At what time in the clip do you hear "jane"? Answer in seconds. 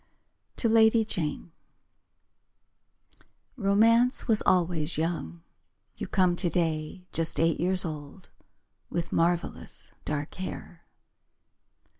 1.05-1.51